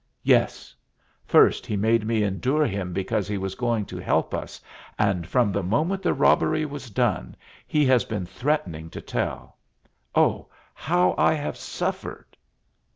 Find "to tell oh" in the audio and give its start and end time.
8.89-10.47